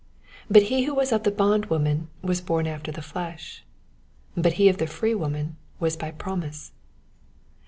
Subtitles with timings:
[0.49, 3.63] But he who was of the bondwoman was bom after the flesh;
[4.35, 6.71] but he of the freewoman was by promise.